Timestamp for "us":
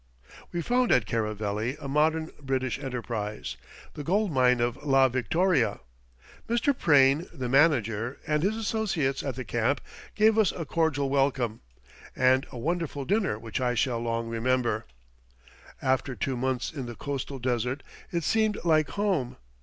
10.39-10.51